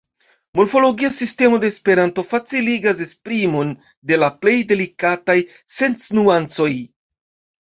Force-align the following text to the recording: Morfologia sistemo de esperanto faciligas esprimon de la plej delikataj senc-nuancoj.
Morfologia 0.59 1.09
sistemo 1.17 1.59
de 1.65 1.69
esperanto 1.73 2.23
faciligas 2.29 3.03
esprimon 3.05 3.75
de 4.13 4.19
la 4.23 4.31
plej 4.47 4.57
delikataj 4.73 5.37
senc-nuancoj. 5.77 6.73